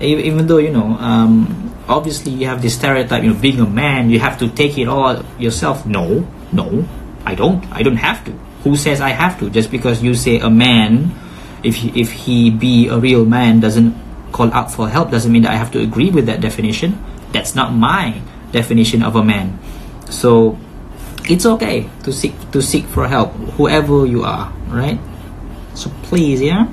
[0.00, 4.10] Even though you know um, obviously you have this stereotype you know being a man
[4.10, 5.86] you have to take it all yourself.
[5.86, 6.86] No no
[7.26, 7.62] i don't.
[7.70, 8.32] I don't have to
[8.64, 11.14] who says i have to just because you say a man
[11.62, 13.94] if he, if he be a real man doesn't
[14.32, 16.98] call out for help doesn't mean that i have to agree with that definition.
[17.32, 18.20] That's not my
[18.52, 19.58] definition of a man.
[20.08, 20.58] So
[21.28, 24.98] it's okay to seek to seek for help whoever you are right?
[25.74, 26.68] So please yeah?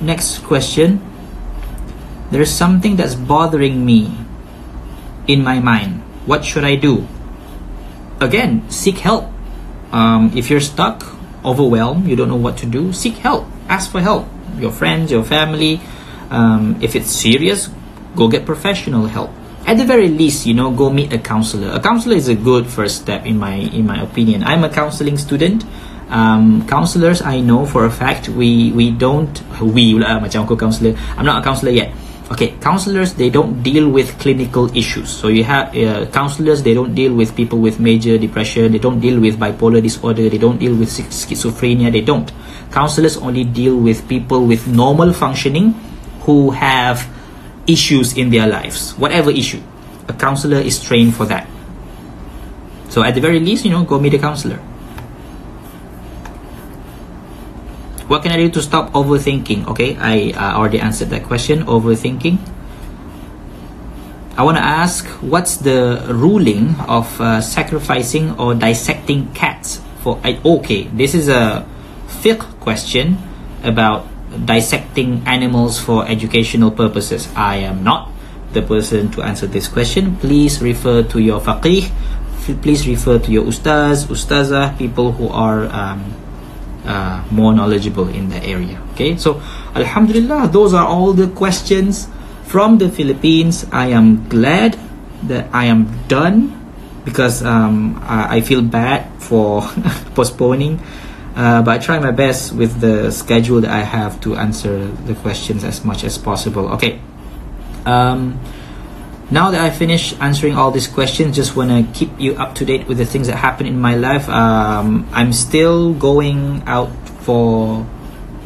[0.00, 1.02] Next question
[2.30, 4.16] there's something that's bothering me
[5.26, 7.06] in my mind what should i do
[8.20, 9.30] again seek help
[9.92, 11.04] um, if you're stuck
[11.44, 14.26] overwhelmed you don't know what to do seek help ask for help
[14.58, 15.80] your friends your family
[16.30, 17.68] um, if it's serious,
[18.14, 19.30] go get professional help.
[19.66, 21.70] At the very least, you know, go meet a counselor.
[21.72, 24.42] A counselor is a good first step in my in my opinion.
[24.44, 25.64] I'm a counseling student.
[26.08, 29.28] Um, counselors, I know for a fact, we we don't
[29.60, 30.96] we uh, macam aku counselor.
[31.20, 31.92] I'm not a counselor yet.
[32.30, 35.08] Okay, counselors they don't deal with clinical issues.
[35.08, 38.72] So you have uh, counselors they don't deal with people with major depression.
[38.72, 40.28] They don't deal with bipolar disorder.
[40.28, 41.90] They don't deal with schizophrenia.
[41.90, 42.30] They don't.
[42.70, 45.72] Counselors only deal with people with normal functioning
[46.28, 47.08] who have
[47.66, 49.62] issues in their lives, whatever issue.
[50.08, 51.48] A counselor is trained for that.
[52.90, 54.60] So at the very least, you know, go meet a counselor.
[58.08, 59.68] What can I do to stop overthinking?
[59.68, 61.64] Okay, I uh, already answered that question.
[61.68, 62.40] Overthinking.
[64.32, 70.16] I want to ask what's the ruling of uh, sacrificing or dissecting cats for.
[70.24, 71.68] okay, this is a
[72.24, 73.18] fiqh question
[73.62, 74.06] about
[74.46, 77.28] dissecting animals for educational purposes.
[77.36, 78.08] I am not
[78.52, 80.16] the person to answer this question.
[80.16, 81.92] Please refer to your faqih.
[82.62, 86.14] Please refer to your ustaz, ustazah, people who are um,
[86.88, 88.80] uh, more knowledgeable in the area.
[88.94, 89.42] Okay, so
[89.76, 92.08] Alhamdulillah, those are all the questions
[92.48, 93.66] from the Philippines.
[93.70, 94.80] I am glad
[95.28, 96.56] that I am done
[97.04, 99.62] because um, I, I feel bad for
[100.16, 100.80] postponing
[101.38, 105.14] uh, but I try my best with the schedule that I have to answer the
[105.14, 106.68] questions as much as possible.
[106.74, 107.00] Okay.
[107.86, 108.40] Um,
[109.30, 112.64] now that I finished answering all these questions, just want to keep you up to
[112.64, 114.28] date with the things that happen in my life.
[114.28, 117.86] Um, I'm still going out for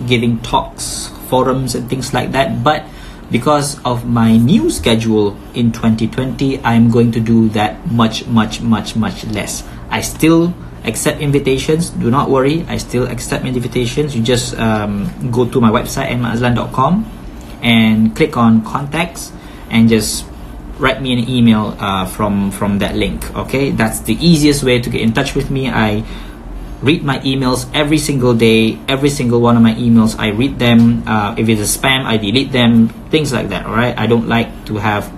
[0.06, 2.64] giving talks, forums, and things like that.
[2.64, 2.84] But
[3.30, 8.96] because of my new schedule in 2020, I'm going to do that much, much, much,
[8.96, 9.62] much less.
[9.88, 10.52] I still
[10.84, 15.70] accept invitations do not worry i still accept invitations you just um, go to my
[15.70, 17.06] website aimanazlan.com
[17.62, 19.30] and click on contacts
[19.70, 20.26] and just
[20.78, 23.70] write me an email uh, from from that link okay?
[23.70, 25.68] That's the easiest way to get in touch with me.
[25.68, 26.04] I
[26.82, 28.78] read my emails every single day.
[28.88, 31.06] Every single one of my emails i read them.
[31.06, 32.88] Uh, if it's a spam i delete them.
[33.10, 35.10] Things like that all right i don't like to have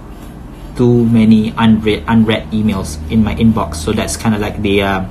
[0.77, 3.77] too many unread unread emails in my inbox.
[3.77, 5.05] So that's kind of like the uh,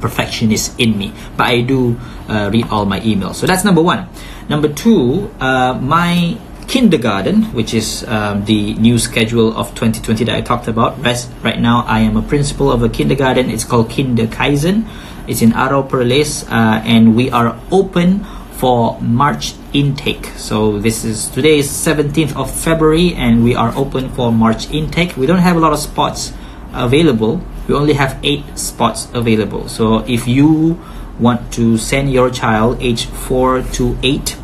[0.00, 1.12] perfectionist in me.
[1.36, 1.98] But i do
[2.28, 3.36] uh, read all my emails.
[3.36, 4.08] So that's number one.
[4.48, 6.38] Number two uh, my
[6.68, 11.02] kindergarten, which is um, the new schedule of 2020 that I talked about.
[11.42, 13.50] Right now, I am a principal of a kindergarten.
[13.50, 14.86] It's called Kinderkaizen.
[15.26, 20.26] It's in Arau Perlis, uh, and we are open for March intake.
[20.36, 25.16] So this is today is 17th of February, and we are open for March intake.
[25.16, 26.32] We don't have a lot of spots
[26.72, 27.40] available.
[27.66, 29.68] We only have eight spots available.
[29.68, 30.78] So if you
[31.18, 34.36] want to send your child age four to eight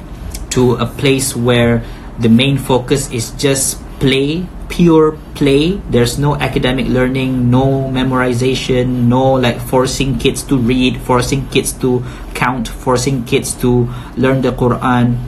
[0.50, 1.84] to a place where
[2.18, 5.78] the main focus is just play pure play.
[5.90, 12.02] There's no academic learning no memorization no like forcing kids to read forcing kids to
[12.34, 15.18] count forcing kids to learn the quran.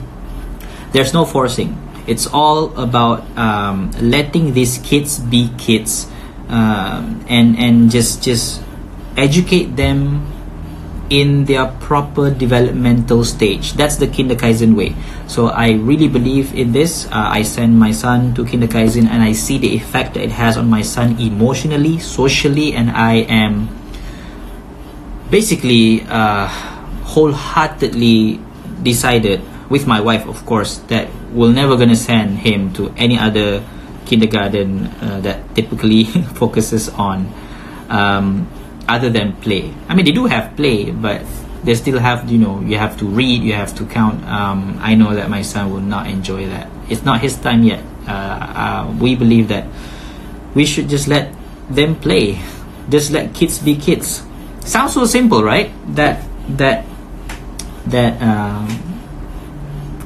[0.91, 1.79] There's no forcing.
[2.07, 6.07] It's all about um, letting these kids be kids
[6.49, 8.61] um, and and just just
[9.15, 10.27] educate them
[11.09, 13.73] in their proper developmental stage.
[13.73, 14.95] That's the Kinderkaizen way.
[15.27, 17.05] So I really believe in this.
[17.07, 20.57] Uh, I send my son to Kinderkaizen and I see the effect that it has
[20.57, 23.69] on my son emotionally, socially, and I am
[25.29, 26.47] basically uh,
[27.03, 28.39] wholeheartedly
[28.83, 33.63] decided with my wife, of course, that we're never gonna send him to any other
[34.05, 36.03] kindergarten uh, that typically
[36.39, 37.31] focuses on
[37.89, 38.47] um,
[38.87, 39.73] other than play.
[39.87, 41.21] I mean, they do have play, but
[41.63, 44.23] they still have you know you have to read, you have to count.
[44.25, 46.69] Um, I know that my son will not enjoy that.
[46.89, 47.83] It's not his time yet.
[48.07, 49.67] Uh, uh, we believe that
[50.55, 51.33] we should just let
[51.69, 52.39] them play,
[52.89, 54.23] just let kids be kids.
[54.61, 55.71] Sounds so simple, right?
[55.95, 56.23] That
[56.57, 56.85] that
[57.87, 58.87] that um,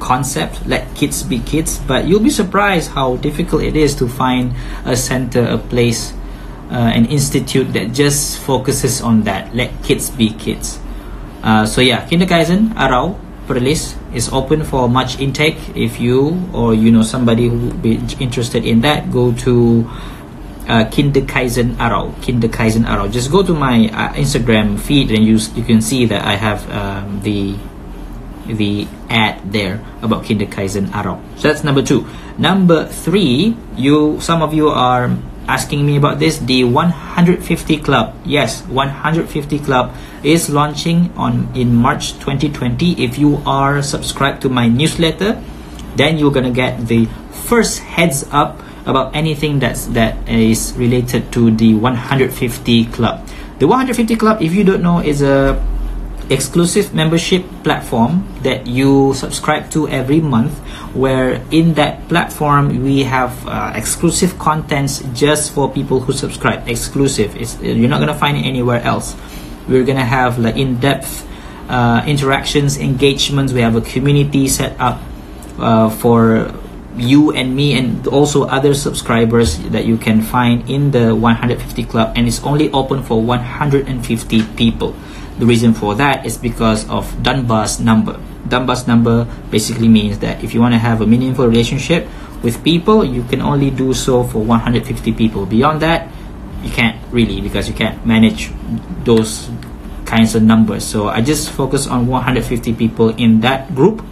[0.01, 4.53] concept let kids be kids but you'll be surprised how difficult it is to find
[4.85, 6.11] a center a place
[6.71, 9.53] uh, an institute that just focuses on that.
[9.53, 10.79] Let kids be kids.
[11.43, 15.59] Uh, so yeah, Kinderkaizen Arau Perlis is open for March intake.
[15.75, 19.83] If you or you know somebody who would be interested in that, go to
[20.69, 22.15] uh, Kinderkaizen Arau.
[22.23, 23.11] Kinderkaizen Arau.
[23.11, 26.63] Just go to my uh, Instagram feed and you you can see that I have
[26.71, 27.57] um, the
[28.47, 31.19] the ad there about Kinderkaizen Arau.
[31.35, 32.07] So that's number two.
[32.37, 35.11] Number three, you some of you are
[35.51, 38.15] asking me about this the 150 club.
[38.23, 39.91] Yes 150 club
[40.23, 45.41] is launching on in march 2020 if you are subscribed to my newsletter
[45.95, 47.05] then you're gonna get the
[47.51, 53.27] first heads up about anything that's that is related to the 150 club.
[53.59, 55.59] The 150 club if you don't know is a
[56.31, 60.57] exclusive membership platform that you subscribe to every month
[60.95, 66.67] where in that platform we have uh, exclusive contents just for people who subscribe.
[66.67, 67.35] Exclusive.
[67.35, 69.15] It's, you're not going to find it anywhere else.
[69.67, 71.27] We're going to have like in-depth
[71.69, 73.53] uh, interactions engagements.
[73.53, 74.99] We have a community set up
[75.59, 76.53] uh, for
[76.97, 82.11] you and me and also other subscribers that you can find in the 150 club
[82.17, 84.93] and it's only open for 150 people
[85.39, 88.19] the reason for that is because of Dunbar's number.
[88.47, 92.07] Dunbar's number basically means that if you want to have a meaningful relationship
[92.43, 95.45] with people, you can only do so for 150 people.
[95.45, 96.09] Beyond that,
[96.63, 98.51] you can't really because you can't manage
[99.03, 99.49] those
[100.05, 100.83] kinds of numbers.
[100.83, 104.03] So I just focus on 150 people in that group.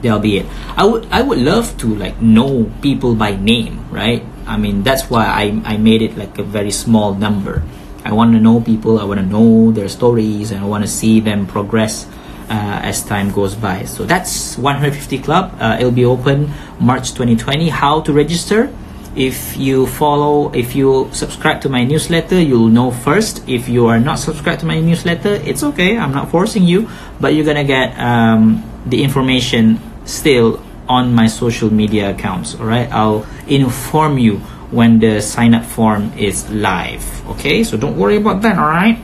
[0.00, 0.46] That'll be it.
[0.76, 4.24] I would I would love to like know people by name, right?
[4.46, 7.62] I mean that's why I, I made it like a very small number.
[8.10, 10.90] I want to know people, I want to know their stories, and I want to
[10.90, 12.06] see them progress
[12.50, 13.84] uh, as time goes by.
[13.84, 15.54] So that's 150 Club.
[15.60, 16.50] Uh, it'll be open
[16.80, 17.68] March 2020.
[17.68, 18.74] How to register?
[19.14, 23.48] If you follow, if you subscribe to my newsletter, you'll know first.
[23.48, 25.96] If you are not subscribed to my newsletter, it's okay.
[25.96, 26.90] I'm not forcing you,
[27.20, 32.56] but you're gonna get um, the information still on my social media accounts.
[32.56, 37.04] All right, I'll inform you when the sign up form is live.
[37.36, 38.98] Okay so don't worry about that all right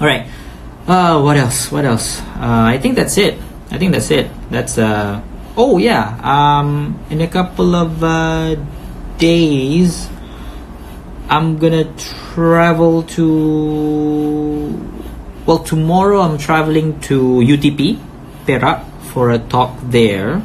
[0.00, 0.26] all right
[0.86, 1.70] uh what else?
[1.70, 2.20] What else?
[2.40, 3.38] Uh, i think that's it.
[3.70, 4.30] I think that's it.
[4.50, 5.22] That's uh
[5.56, 8.56] oh yeah um in a couple of uh
[9.18, 10.08] days
[11.28, 11.84] i'm gonna
[12.32, 14.72] travel to
[15.44, 17.98] well tomorrow i'm traveling to utp
[18.46, 20.40] perak for a talk there.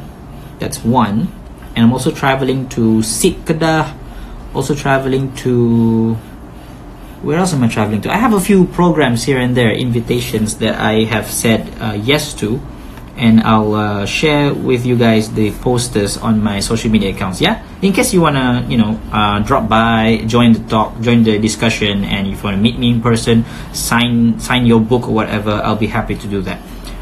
[0.58, 1.32] That's one.
[1.74, 3.94] And i'm also traveling to Sik Kedah
[4.56, 6.16] Also traveling to
[7.20, 8.10] where else am I traveling to?
[8.10, 12.32] I have a few programs here and there, invitations that I have said uh, yes
[12.40, 12.58] to,
[13.16, 17.40] and I'll uh, share with you guys the posters on my social media accounts.
[17.40, 21.38] Yeah, in case you wanna, you know, uh, drop by, join the talk, join the
[21.38, 25.60] discussion, and if you wanna meet me in person, sign sign your book or whatever,
[25.64, 26.60] I'll be happy to do that.